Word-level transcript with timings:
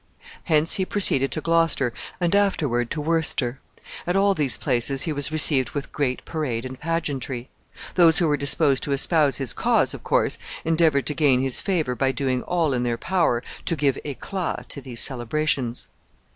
Hence 0.45 0.73
he 0.73 0.83
proceeded 0.85 1.31
to 1.33 1.41
Gloucester, 1.41 1.93
and 2.19 2.33
afterward 2.35 2.89
to 2.89 2.99
Worcester. 2.99 3.59
At 4.07 4.15
all 4.15 4.33
these 4.33 4.57
places 4.57 5.03
he 5.03 5.13
was 5.13 5.31
received 5.31 5.69
with 5.75 5.91
great 5.91 6.25
parade 6.25 6.65
and 6.65 6.79
pageantry. 6.79 7.49
Those 7.93 8.17
who 8.17 8.27
were 8.27 8.35
disposed 8.35 8.81
to 8.81 8.93
espouse 8.93 9.37
his 9.37 9.53
cause, 9.53 9.93
of 9.93 10.03
course, 10.03 10.39
endeavored 10.65 11.05
to 11.05 11.13
gain 11.13 11.39
his 11.43 11.59
favor 11.59 11.93
by 11.93 12.11
doing 12.11 12.41
all 12.41 12.73
in 12.73 12.81
their 12.81 12.97
power 12.97 13.43
to 13.65 13.75
give 13.75 13.99
éclat 14.03 14.67
to 14.69 14.81
these 14.81 15.01
celebrations. 15.01 15.87